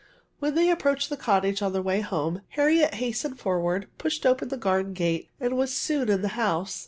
"'When 0.39 0.55
they 0.55 0.71
approached 0.71 1.11
the 1.11 1.15
cottage 1.15 1.61
on 1.61 1.73
their 1.73 1.81
way 1.83 2.01
home, 2.01 2.41
Harriet 2.47 2.95
hastened 2.95 3.37
ferwurd, 3.37 3.85
pushed 3.99 4.25
open 4.25 4.47
the 4.47 4.57
garden 4.57 4.93
gate, 4.93 5.29
and 5.39 5.55
was 5.55 5.71
soon 5.75 6.09
in 6.09 6.23
the 6.23 6.29
house. 6.29 6.79